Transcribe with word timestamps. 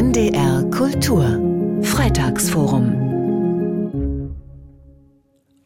NDR 0.00 0.64
Kultur 0.70 1.38
Freitagsforum 1.82 4.32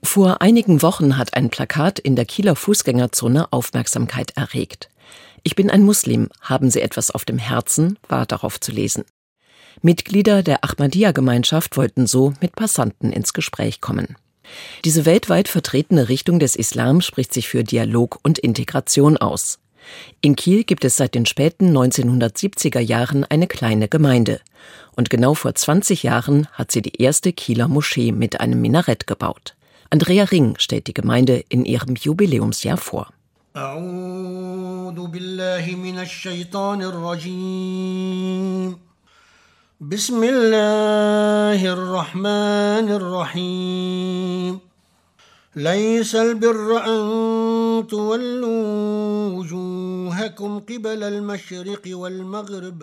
Vor 0.03 0.43
einigen 0.43 0.83
Wochen 0.83 1.17
hat 1.17 1.35
ein 1.35 1.51
Plakat 1.51 2.01
in 2.01 2.17
der 2.17 2.25
Kieler 2.25 2.57
Fußgängerzone 2.57 3.53
Aufmerksamkeit 3.53 4.37
erregt. 4.37 4.89
Ich 5.45 5.55
bin 5.55 5.71
ein 5.71 5.83
Muslim, 5.83 6.31
haben 6.41 6.69
Sie 6.69 6.81
etwas 6.81 7.13
auf 7.13 7.25
dem 7.25 7.39
Herzen, 7.39 7.97
war 8.09 8.27
darauf 8.27 8.59
zu 8.59 8.73
lesen. 8.73 9.05
Mitglieder 9.83 10.43
der 10.43 10.65
Ahmadiyya-Gemeinschaft 10.65 11.77
wollten 11.77 12.09
so 12.09 12.35
mit 12.41 12.57
Passanten 12.57 13.13
ins 13.13 13.35
Gespräch 13.35 13.81
kommen. 13.81 14.17
Diese 14.85 15.07
weltweit 15.07 15.47
vertretene 15.47 16.09
Richtung 16.09 16.41
des 16.41 16.57
Islam 16.57 17.03
spricht 17.03 17.33
sich 17.33 17.47
für 17.47 17.63
Dialog 17.63 18.19
und 18.25 18.41
Integration 18.41 19.17
aus. 19.17 19.61
In 20.22 20.36
Kiel 20.36 20.64
gibt 20.64 20.86
es 20.86 20.98
seit 20.98 21.16
den 21.16 21.26
späten 21.26 21.76
1970er 21.76 22.80
Jahren 22.80 23.24
eine 23.24 23.48
kleine 23.48 23.88
Gemeinde. 23.88 24.40
Und 24.96 25.10
genau 25.10 25.34
vor 25.34 25.56
20 25.56 26.04
Jahren 26.04 26.48
hat 26.52 26.72
sie 26.72 26.82
die 26.82 27.02
erste 27.02 27.34
Kieler 27.34 27.68
Moschee 27.68 28.12
mit 28.12 28.40
einem 28.40 28.62
Minarett 28.62 29.08
gebaut. 29.08 29.56
Andrea 29.90 30.26
Ring 30.26 30.56
stellt 30.60 30.88
die 30.88 30.94
Gemeinde 30.94 31.44
in 31.50 31.66
ihrem 31.66 31.96
Jubiläumsjahr 31.96 32.78
vor. 32.78 33.08
بسم 39.82 40.24
الله 40.24 41.74
الرحمن 41.74 42.90
الرحيم 43.00 44.60
ليس 45.57 46.15
البر 46.15 46.79
أن 46.87 47.87
تولوا 47.87 49.39
وجوهكم 49.39 50.59
قبل 50.59 51.03
المشرق 51.03 51.83
والمغرب. 51.87 52.83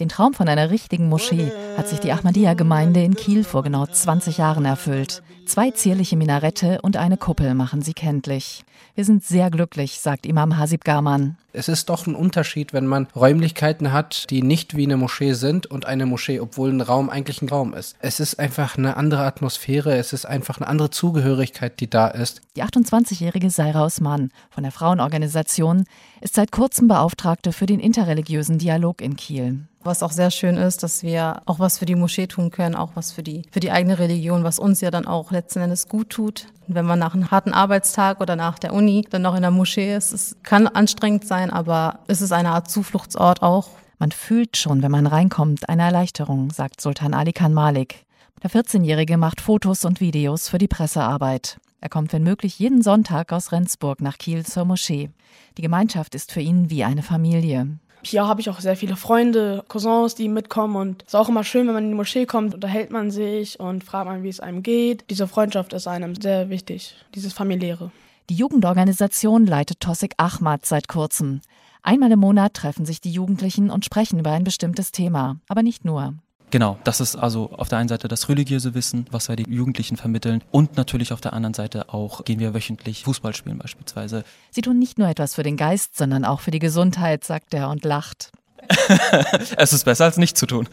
Den 0.00 0.08
Traum 0.08 0.32
von 0.32 0.48
einer 0.48 0.70
richtigen 0.70 1.10
Moschee 1.10 1.52
hat 1.76 1.86
sich 1.86 2.00
die 2.00 2.10
Ahmadiyya-Gemeinde 2.10 3.04
in 3.04 3.14
Kiel 3.14 3.44
vor 3.44 3.62
genau 3.62 3.84
20 3.84 4.38
Jahren 4.38 4.64
erfüllt. 4.64 5.22
Zwei 5.44 5.72
zierliche 5.72 6.16
Minarette 6.16 6.80
und 6.80 6.96
eine 6.96 7.18
Kuppel 7.18 7.52
machen 7.54 7.82
sie 7.82 7.92
kenntlich. 7.92 8.64
Wir 8.94 9.04
sind 9.04 9.24
sehr 9.24 9.50
glücklich, 9.50 10.00
sagt 10.00 10.24
Imam 10.24 10.56
Hasib 10.56 10.84
Garman. 10.84 11.36
Es 11.52 11.68
ist 11.68 11.90
doch 11.90 12.06
ein 12.06 12.14
Unterschied, 12.14 12.72
wenn 12.72 12.86
man 12.86 13.08
Räumlichkeiten 13.14 13.92
hat, 13.92 14.30
die 14.30 14.40
nicht 14.40 14.74
wie 14.74 14.84
eine 14.84 14.96
Moschee 14.96 15.34
sind 15.34 15.66
und 15.66 15.84
eine 15.84 16.06
Moschee, 16.06 16.40
obwohl 16.40 16.70
ein 16.70 16.80
Raum 16.80 17.10
eigentlich 17.10 17.42
ein 17.42 17.50
Raum 17.50 17.74
ist. 17.74 17.94
Es 18.00 18.20
ist 18.20 18.38
einfach 18.38 18.78
eine 18.78 18.96
andere 18.96 19.24
Atmosphäre, 19.24 19.98
es 19.98 20.14
ist 20.14 20.24
einfach 20.24 20.56
eine 20.56 20.68
andere 20.68 20.88
Zugehörigkeit, 20.88 21.78
die 21.78 21.90
da 21.90 22.08
ist. 22.08 22.40
Die 22.56 22.62
28-jährige 22.62 23.50
Saira 23.50 23.84
Osman 23.84 24.30
von 24.48 24.62
der 24.62 24.72
Frauenorganisation 24.72 25.84
ist 26.22 26.36
seit 26.36 26.52
kurzem 26.52 26.88
Beauftragte 26.88 27.52
für 27.52 27.66
den 27.66 27.80
interreligiösen 27.80 28.56
Dialog 28.56 29.02
in 29.02 29.16
Kiel. 29.16 29.66
Was 29.82 30.02
auch 30.02 30.12
sehr 30.12 30.30
schön 30.30 30.58
ist, 30.58 30.82
dass 30.82 31.02
wir 31.02 31.40
auch 31.46 31.58
was 31.58 31.78
für 31.78 31.86
die 31.86 31.94
Moschee 31.94 32.26
tun 32.26 32.50
können, 32.50 32.74
auch 32.74 32.90
was 32.96 33.12
für 33.12 33.22
die, 33.22 33.42
für 33.50 33.60
die 33.60 33.70
eigene 33.70 33.98
Religion, 33.98 34.44
was 34.44 34.58
uns 34.58 34.82
ja 34.82 34.90
dann 34.90 35.06
auch 35.06 35.30
letzten 35.30 35.60
Endes 35.60 35.88
gut 35.88 36.10
tut. 36.10 36.48
Wenn 36.66 36.84
man 36.84 36.98
nach 36.98 37.14
einem 37.14 37.30
harten 37.30 37.54
Arbeitstag 37.54 38.20
oder 38.20 38.36
nach 38.36 38.58
der 38.58 38.74
Uni 38.74 39.06
dann 39.08 39.22
noch 39.22 39.34
in 39.34 39.40
der 39.40 39.50
Moschee 39.50 39.96
ist, 39.96 40.12
es 40.12 40.36
kann 40.42 40.66
anstrengend 40.66 41.26
sein, 41.26 41.50
aber 41.50 42.00
es 42.08 42.20
ist 42.20 42.32
eine 42.32 42.50
Art 42.50 42.70
Zufluchtsort 42.70 43.42
auch. 43.42 43.70
Man 43.98 44.12
fühlt 44.12 44.58
schon, 44.58 44.82
wenn 44.82 44.90
man 44.90 45.06
reinkommt, 45.06 45.68
eine 45.68 45.82
Erleichterung, 45.82 46.50
sagt 46.50 46.80
Sultan 46.80 47.14
Ali 47.14 47.32
Khan 47.32 47.54
Malik. 47.54 48.04
Der 48.42 48.50
14-Jährige 48.50 49.16
macht 49.16 49.40
Fotos 49.40 49.84
und 49.86 50.00
Videos 50.00 50.48
für 50.48 50.58
die 50.58 50.68
Pressearbeit. 50.68 51.58
Er 51.80 51.88
kommt, 51.88 52.12
wenn 52.12 52.22
möglich, 52.22 52.58
jeden 52.58 52.82
Sonntag 52.82 53.32
aus 53.32 53.52
Rendsburg 53.52 54.02
nach 54.02 54.18
Kiel 54.18 54.44
zur 54.44 54.66
Moschee. 54.66 55.10
Die 55.56 55.62
Gemeinschaft 55.62 56.14
ist 56.14 56.32
für 56.32 56.40
ihn 56.40 56.68
wie 56.68 56.84
eine 56.84 57.02
Familie. 57.02 57.78
Hier 58.02 58.26
habe 58.26 58.40
ich 58.40 58.48
auch 58.48 58.60
sehr 58.60 58.76
viele 58.76 58.96
Freunde, 58.96 59.64
Cousins, 59.68 60.14
die 60.14 60.28
mitkommen 60.28 60.76
und 60.76 61.02
es 61.02 61.08
ist 61.08 61.14
auch 61.14 61.28
immer 61.28 61.44
schön, 61.44 61.66
wenn 61.66 61.74
man 61.74 61.84
in 61.84 61.90
die 61.90 61.96
Moschee 61.96 62.26
kommt, 62.26 62.54
unterhält 62.54 62.90
man 62.90 63.10
sich 63.10 63.60
und 63.60 63.84
fragt 63.84 64.06
man, 64.06 64.22
wie 64.22 64.28
es 64.28 64.40
einem 64.40 64.62
geht. 64.62 65.04
Diese 65.10 65.28
Freundschaft 65.28 65.72
ist 65.72 65.86
einem 65.86 66.14
sehr 66.14 66.48
wichtig, 66.48 66.96
dieses 67.14 67.32
familiäre. 67.32 67.90
Die 68.30 68.34
Jugendorganisation 68.34 69.46
leitet 69.46 69.80
Tossik 69.80 70.14
Ahmad 70.16 70.64
seit 70.64 70.88
kurzem. 70.88 71.40
Einmal 71.82 72.12
im 72.12 72.20
Monat 72.20 72.54
treffen 72.54 72.86
sich 72.86 73.00
die 73.00 73.10
Jugendlichen 73.10 73.70
und 73.70 73.84
sprechen 73.84 74.18
über 74.18 74.32
ein 74.32 74.44
bestimmtes 74.44 74.92
Thema, 74.92 75.40
aber 75.48 75.62
nicht 75.62 75.84
nur. 75.84 76.14
Genau, 76.50 76.78
das 76.82 77.00
ist 77.00 77.16
also 77.16 77.50
auf 77.52 77.68
der 77.68 77.78
einen 77.78 77.88
Seite 77.88 78.08
das 78.08 78.28
religiöse 78.28 78.74
Wissen, 78.74 79.06
was 79.10 79.28
wir 79.28 79.36
die 79.36 79.48
Jugendlichen 79.48 79.96
vermitteln 79.96 80.42
und 80.50 80.76
natürlich 80.76 81.12
auf 81.12 81.20
der 81.20 81.32
anderen 81.32 81.54
Seite 81.54 81.92
auch 81.92 82.24
gehen 82.24 82.40
wir 82.40 82.54
wöchentlich 82.54 83.04
Fußball 83.04 83.34
spielen 83.34 83.58
beispielsweise. 83.58 84.24
Sie 84.50 84.60
tun 84.60 84.78
nicht 84.78 84.98
nur 84.98 85.08
etwas 85.08 85.36
für 85.36 85.44
den 85.44 85.56
Geist, 85.56 85.96
sondern 85.96 86.24
auch 86.24 86.40
für 86.40 86.50
die 86.50 86.58
Gesundheit, 86.58 87.24
sagt 87.24 87.54
er 87.54 87.68
und 87.68 87.84
lacht. 87.84 88.32
es 89.56 89.72
ist 89.72 89.84
besser 89.84 90.04
als 90.04 90.16
nicht 90.16 90.36
zu 90.36 90.46
tun. 90.46 90.68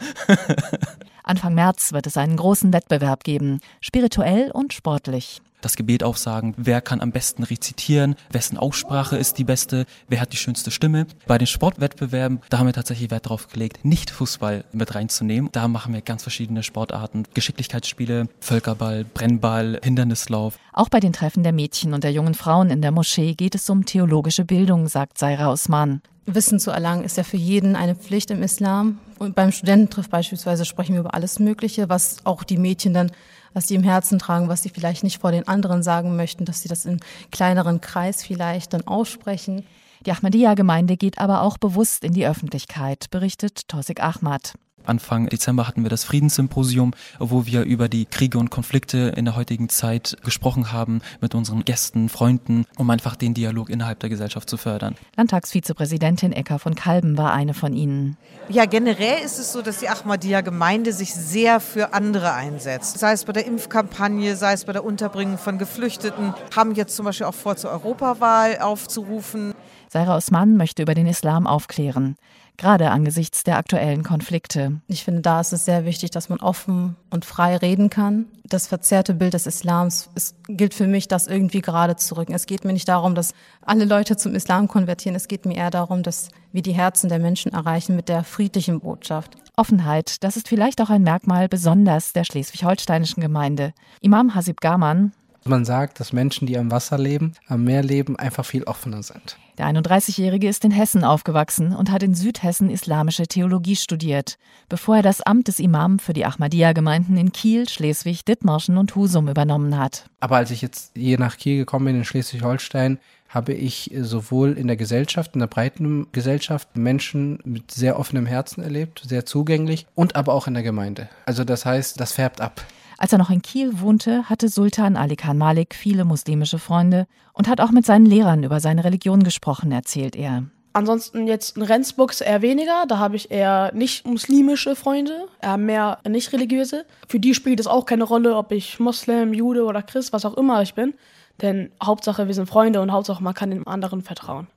Anfang 1.22 1.54
März 1.54 1.92
wird 1.92 2.06
es 2.06 2.16
einen 2.16 2.36
großen 2.36 2.72
Wettbewerb 2.72 3.22
geben, 3.22 3.60
spirituell 3.80 4.50
und 4.50 4.72
sportlich 4.72 5.40
das 5.60 5.76
Gebet 5.76 6.02
aufsagen, 6.02 6.54
wer 6.56 6.80
kann 6.80 7.00
am 7.00 7.12
besten 7.12 7.42
rezitieren, 7.42 8.16
wessen 8.30 8.58
Aussprache 8.58 9.16
ist 9.16 9.38
die 9.38 9.44
beste, 9.44 9.86
wer 10.08 10.20
hat 10.20 10.32
die 10.32 10.36
schönste 10.36 10.70
Stimme. 10.70 11.06
Bei 11.26 11.38
den 11.38 11.46
Sportwettbewerben, 11.46 12.40
da 12.50 12.58
haben 12.58 12.66
wir 12.66 12.72
tatsächlich 12.72 13.10
Wert 13.10 13.26
darauf 13.26 13.48
gelegt, 13.48 13.84
nicht 13.84 14.10
Fußball 14.10 14.64
mit 14.72 14.94
reinzunehmen. 14.94 15.50
Da 15.52 15.68
machen 15.68 15.92
wir 15.94 16.00
ganz 16.00 16.22
verschiedene 16.22 16.62
Sportarten, 16.62 17.24
Geschicklichkeitsspiele, 17.34 18.28
Völkerball, 18.40 19.04
Brennball, 19.04 19.80
Hindernislauf. 19.82 20.58
Auch 20.72 20.88
bei 20.88 21.00
den 21.00 21.12
Treffen 21.12 21.42
der 21.42 21.52
Mädchen 21.52 21.94
und 21.94 22.04
der 22.04 22.12
jungen 22.12 22.34
Frauen 22.34 22.70
in 22.70 22.82
der 22.82 22.92
Moschee 22.92 23.34
geht 23.34 23.54
es 23.54 23.68
um 23.68 23.84
theologische 23.84 24.44
Bildung, 24.44 24.88
sagt 24.88 25.18
Saira 25.18 25.50
Osman. 25.50 26.02
Wissen 26.34 26.60
zu 26.60 26.70
erlangen 26.70 27.04
ist 27.04 27.16
ja 27.16 27.22
für 27.22 27.38
jeden 27.38 27.74
eine 27.74 27.94
Pflicht 27.94 28.30
im 28.30 28.42
Islam. 28.42 28.98
Und 29.18 29.34
beim 29.34 29.50
Studententreff 29.50 30.10
beispielsweise 30.10 30.64
sprechen 30.64 30.92
wir 30.92 31.00
über 31.00 31.14
alles 31.14 31.38
Mögliche, 31.38 31.88
was 31.88 32.18
auch 32.24 32.44
die 32.44 32.58
Mädchen 32.58 32.92
dann 32.92 33.10
was 33.54 33.68
sie 33.68 33.74
im 33.74 33.82
Herzen 33.82 34.18
tragen, 34.18 34.48
was 34.48 34.62
sie 34.62 34.70
vielleicht 34.70 35.04
nicht 35.04 35.20
vor 35.20 35.32
den 35.32 35.48
anderen 35.48 35.82
sagen 35.82 36.16
möchten, 36.16 36.44
dass 36.44 36.62
sie 36.62 36.68
das 36.68 36.86
im 36.86 36.98
kleineren 37.30 37.80
Kreis 37.80 38.22
vielleicht 38.22 38.72
dann 38.72 38.86
aussprechen. 38.86 39.64
Die 40.06 40.12
Ahmadiyya-Gemeinde 40.12 40.96
geht 40.96 41.18
aber 41.18 41.42
auch 41.42 41.58
bewusst 41.58 42.04
in 42.04 42.12
die 42.12 42.26
Öffentlichkeit, 42.26 43.10
berichtet 43.10 43.68
Tosik 43.68 44.02
Ahmad. 44.02 44.54
Anfang 44.88 45.28
Dezember 45.28 45.68
hatten 45.68 45.82
wir 45.82 45.90
das 45.90 46.04
Friedenssymposium, 46.04 46.92
wo 47.18 47.46
wir 47.46 47.62
über 47.62 47.88
die 47.88 48.06
Kriege 48.06 48.38
und 48.38 48.50
Konflikte 48.50 49.12
in 49.16 49.24
der 49.24 49.36
heutigen 49.36 49.68
Zeit 49.68 50.16
gesprochen 50.24 50.72
haben 50.72 51.00
mit 51.20 51.34
unseren 51.34 51.64
Gästen, 51.64 52.08
Freunden, 52.08 52.64
um 52.76 52.88
einfach 52.90 53.16
den 53.16 53.34
Dialog 53.34 53.70
innerhalb 53.70 54.00
der 54.00 54.08
Gesellschaft 54.08 54.48
zu 54.48 54.56
fördern. 54.56 54.96
Landtagsvizepräsidentin 55.16 56.32
Ecker 56.32 56.58
von 56.58 56.74
Kalben 56.74 57.18
war 57.18 57.32
eine 57.32 57.54
von 57.54 57.74
ihnen. 57.74 58.16
Ja, 58.48 58.64
generell 58.64 59.22
ist 59.24 59.38
es 59.38 59.52
so, 59.52 59.62
dass 59.62 59.78
die 59.78 59.88
Ahmadiyya-Gemeinde 59.88 60.92
sich 60.92 61.14
sehr 61.14 61.60
für 61.60 61.92
andere 61.92 62.32
einsetzt. 62.32 62.98
Sei 62.98 63.12
es 63.12 63.24
bei 63.24 63.32
der 63.32 63.46
Impfkampagne, 63.46 64.36
sei 64.36 64.54
es 64.54 64.64
bei 64.64 64.72
der 64.72 64.84
Unterbringung 64.84 65.38
von 65.38 65.58
Geflüchteten, 65.58 66.34
haben 66.56 66.74
jetzt 66.74 66.96
zum 66.96 67.04
Beispiel 67.04 67.26
auch 67.26 67.34
vor, 67.34 67.56
zur 67.56 67.70
Europawahl 67.70 68.58
aufzurufen. 68.58 69.52
Saira 69.90 70.16
Osman 70.16 70.56
möchte 70.56 70.82
über 70.82 70.94
den 70.94 71.06
Islam 71.06 71.46
aufklären 71.46 72.16
gerade 72.58 72.90
angesichts 72.90 73.44
der 73.44 73.56
aktuellen 73.56 74.02
Konflikte. 74.02 74.80
Ich 74.88 75.04
finde, 75.04 75.22
da 75.22 75.40
ist 75.40 75.52
es 75.52 75.64
sehr 75.64 75.84
wichtig, 75.84 76.10
dass 76.10 76.28
man 76.28 76.40
offen 76.40 76.96
und 77.10 77.24
frei 77.24 77.56
reden 77.56 77.88
kann. 77.88 78.26
Das 78.44 78.66
verzerrte 78.66 79.14
Bild 79.14 79.34
des 79.34 79.46
Islams, 79.46 80.10
es 80.14 80.34
gilt 80.48 80.74
für 80.74 80.86
mich, 80.86 81.08
das 81.08 81.28
irgendwie 81.28 81.60
gerade 81.62 81.96
zu 81.96 82.16
rücken. 82.16 82.34
Es 82.34 82.46
geht 82.46 82.64
mir 82.64 82.72
nicht 82.72 82.88
darum, 82.88 83.14
dass 83.14 83.32
alle 83.62 83.84
Leute 83.84 84.16
zum 84.16 84.34
Islam 84.34 84.68
konvertieren. 84.68 85.16
Es 85.16 85.28
geht 85.28 85.46
mir 85.46 85.56
eher 85.56 85.70
darum, 85.70 86.02
dass 86.02 86.28
wir 86.52 86.62
die 86.62 86.72
Herzen 86.72 87.08
der 87.08 87.20
Menschen 87.20 87.52
erreichen 87.52 87.94
mit 87.96 88.08
der 88.08 88.24
friedlichen 88.24 88.80
Botschaft. 88.80 89.36
Offenheit, 89.56 90.22
das 90.22 90.36
ist 90.36 90.48
vielleicht 90.48 90.80
auch 90.80 90.90
ein 90.90 91.02
Merkmal 91.02 91.48
besonders 91.48 92.12
der 92.12 92.24
schleswig-holsteinischen 92.24 93.20
Gemeinde. 93.20 93.72
Imam 94.00 94.34
Hasib 94.34 94.60
Garman 94.60 95.12
man 95.48 95.64
sagt, 95.64 96.00
dass 96.00 96.12
Menschen, 96.12 96.46
die 96.46 96.58
am 96.58 96.70
Wasser 96.70 96.98
leben, 96.98 97.32
am 97.46 97.64
Meer 97.64 97.82
leben, 97.82 98.16
einfach 98.16 98.44
viel 98.44 98.64
offener 98.64 99.02
sind. 99.02 99.36
Der 99.58 99.66
31-Jährige 99.66 100.48
ist 100.48 100.64
in 100.64 100.70
Hessen 100.70 101.02
aufgewachsen 101.02 101.74
und 101.74 101.90
hat 101.90 102.02
in 102.04 102.14
Südhessen 102.14 102.70
islamische 102.70 103.26
Theologie 103.26 103.74
studiert, 103.74 104.38
bevor 104.68 104.96
er 104.96 105.02
das 105.02 105.20
Amt 105.20 105.48
des 105.48 105.58
Imam 105.58 105.98
für 105.98 106.12
die 106.12 106.24
Ahmadiyya-Gemeinden 106.24 107.16
in 107.16 107.32
Kiel, 107.32 107.68
Schleswig, 107.68 108.24
Dithmarschen 108.24 108.78
und 108.78 108.94
Husum 108.94 109.28
übernommen 109.28 109.76
hat. 109.76 110.04
Aber 110.20 110.36
als 110.36 110.52
ich 110.52 110.62
jetzt 110.62 110.92
hier 110.94 111.18
nach 111.18 111.36
Kiel 111.36 111.58
gekommen 111.58 111.86
bin, 111.86 111.96
in 111.96 112.04
Schleswig-Holstein, 112.04 112.98
habe 113.28 113.52
ich 113.52 113.90
sowohl 114.00 114.56
in 114.56 114.68
der 114.68 114.76
Gesellschaft, 114.76 115.34
in 115.34 115.40
der 115.40 115.48
breiten 115.48 116.06
Gesellschaft 116.12 116.76
Menschen 116.76 117.40
mit 117.44 117.70
sehr 117.70 117.98
offenem 117.98 118.26
Herzen 118.26 118.62
erlebt, 118.62 119.02
sehr 119.06 119.26
zugänglich 119.26 119.86
und 119.94 120.16
aber 120.16 120.32
auch 120.32 120.46
in 120.46 120.54
der 120.54 120.62
Gemeinde. 120.62 121.08
Also 121.26 121.44
das 121.44 121.66
heißt, 121.66 122.00
das 122.00 122.12
färbt 122.12 122.40
ab. 122.40 122.64
Als 122.98 123.12
er 123.12 123.18
noch 123.18 123.30
in 123.30 123.42
Kiel 123.42 123.80
wohnte, 123.80 124.28
hatte 124.28 124.48
Sultan 124.48 124.96
Ali 124.96 125.14
Khan 125.14 125.38
Malik 125.38 125.76
viele 125.76 126.04
muslimische 126.04 126.58
Freunde 126.58 127.06
und 127.32 127.46
hat 127.46 127.60
auch 127.60 127.70
mit 127.70 127.86
seinen 127.86 128.06
Lehrern 128.06 128.42
über 128.42 128.58
seine 128.58 128.82
Religion 128.82 129.22
gesprochen, 129.22 129.70
erzählt 129.70 130.16
er. 130.16 130.42
Ansonsten 130.72 131.28
jetzt 131.28 131.56
in 131.56 131.62
Rendsburg 131.62 132.20
eher 132.20 132.42
weniger. 132.42 132.84
Da 132.88 132.98
habe 132.98 133.14
ich 133.14 133.30
eher 133.30 133.72
nicht 133.72 134.04
muslimische 134.04 134.74
Freunde, 134.74 135.28
eher 135.40 135.56
mehr 135.56 135.98
nicht 136.08 136.32
religiöse. 136.32 136.84
Für 137.08 137.20
die 137.20 137.34
spielt 137.34 137.60
es 137.60 137.68
auch 137.68 137.86
keine 137.86 138.04
Rolle, 138.04 138.36
ob 138.36 138.50
ich 138.50 138.80
Moslem, 138.80 139.32
Jude 139.32 139.64
oder 139.64 139.82
Christ, 139.82 140.12
was 140.12 140.24
auch 140.24 140.34
immer 140.34 140.60
ich 140.62 140.74
bin. 140.74 140.94
Denn 141.40 141.70
Hauptsache, 141.82 142.26
wir 142.26 142.34
sind 142.34 142.48
Freunde 142.48 142.80
und 142.80 142.90
Hauptsache, 142.90 143.22
man 143.22 143.34
kann 143.34 143.50
dem 143.50 143.66
anderen 143.66 144.02
vertrauen. 144.02 144.48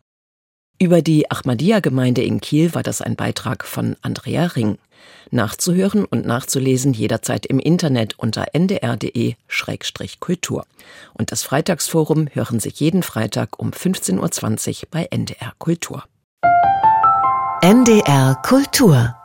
Über 0.80 1.04
die 1.04 1.30
Ahmadiyya-Gemeinde 1.30 2.24
in 2.24 2.42
Kiel 2.42 2.74
war 2.74 2.82
das 2.82 3.04
ein 3.04 3.16
Beitrag 3.16 3.66
von 3.66 3.96
Andrea 4.02 4.48
Ring. 4.48 4.80
Nachzuhören 5.30 6.06
und 6.06 6.26
nachzulesen 6.26 6.94
jederzeit 6.94 7.46
im 7.46 7.60
Internet 7.60 8.18
unter 8.18 8.46
ndr.de-kultur. 8.54 10.66
Und 11.14 11.32
das 11.32 11.44
Freitagsforum 11.44 12.28
hören 12.34 12.60
Sie 12.60 12.72
jeden 12.74 13.04
Freitag 13.04 13.60
um 13.60 13.70
15.20 13.72 14.84
Uhr 14.84 14.88
bei 14.92 15.08
NDR 15.10 15.54
Kultur. 15.58 16.04
NDR 17.62 18.36
Kultur 18.44 19.16